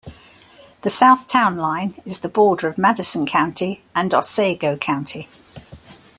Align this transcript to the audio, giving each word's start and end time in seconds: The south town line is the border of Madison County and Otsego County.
The 0.81 0.89
south 0.89 1.27
town 1.27 1.57
line 1.57 1.93
is 2.07 2.21
the 2.21 2.27
border 2.27 2.67
of 2.67 2.79
Madison 2.79 3.27
County 3.27 3.83
and 3.93 4.11
Otsego 4.15 4.75
County. 4.75 5.29